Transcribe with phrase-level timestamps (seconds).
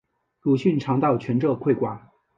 [0.41, 2.09] 鲁迅常到全浙会馆。